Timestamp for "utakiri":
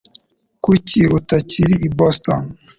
1.17-1.75